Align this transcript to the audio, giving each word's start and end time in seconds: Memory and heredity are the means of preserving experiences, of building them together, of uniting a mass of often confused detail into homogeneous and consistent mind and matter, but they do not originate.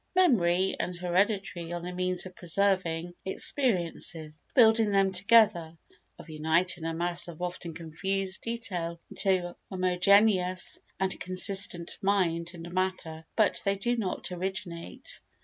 Memory 0.15 0.75
and 0.79 0.97
heredity 0.97 1.71
are 1.71 1.79
the 1.79 1.93
means 1.93 2.25
of 2.25 2.35
preserving 2.35 3.13
experiences, 3.23 4.43
of 4.49 4.55
building 4.55 4.89
them 4.89 5.11
together, 5.13 5.77
of 6.17 6.27
uniting 6.27 6.85
a 6.85 6.93
mass 6.95 7.27
of 7.27 7.39
often 7.39 7.75
confused 7.75 8.41
detail 8.41 8.99
into 9.11 9.55
homogeneous 9.69 10.79
and 10.99 11.19
consistent 11.19 11.99
mind 12.01 12.49
and 12.55 12.71
matter, 12.73 13.25
but 13.35 13.61
they 13.63 13.75
do 13.75 13.95
not 13.95 14.31
originate. 14.31 15.19